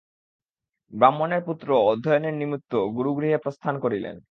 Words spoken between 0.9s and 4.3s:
ব্রাহ্মণের পুত্রও অধ্যয়নের নিমিত্ত গুরুগৃহে প্রস্থান করিলেন।